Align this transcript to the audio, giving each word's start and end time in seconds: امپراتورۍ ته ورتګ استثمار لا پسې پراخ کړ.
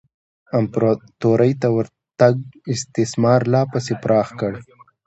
امپراتورۍ 0.59 1.51
ته 1.61 1.67
ورتګ 1.75 2.35
استثمار 2.73 3.41
لا 3.53 3.61
پسې 3.71 3.93
پراخ 4.03 4.27
کړ. 4.39 4.53